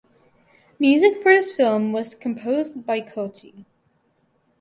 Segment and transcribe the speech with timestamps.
[0.79, 3.67] Music for this film was composed by Koti.